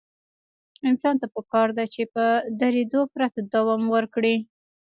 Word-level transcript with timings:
انسان 0.89 1.15
ته 1.21 1.27
پکار 1.35 1.67
ده 1.77 1.85
چې 1.93 2.01
په 2.13 2.25
درېدو 2.61 3.01
پرته 3.13 3.39
دوام 3.53 3.83
ورکړي. 3.95 4.35